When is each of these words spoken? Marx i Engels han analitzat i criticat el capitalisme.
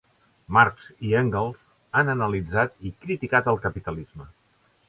Marx 0.55 0.87
i 1.09 1.13
Engels 1.19 1.67
han 1.99 2.09
analitzat 2.15 2.75
i 2.91 2.95
criticat 3.05 3.55
el 3.55 3.63
capitalisme. 3.67 4.31